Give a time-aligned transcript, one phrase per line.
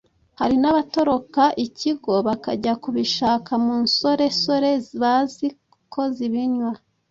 [0.39, 4.69] Hari n’abatoroka ikigo bakajya kubishaka mu nsoresore
[5.01, 5.47] bazi
[5.93, 6.71] ko zibinywa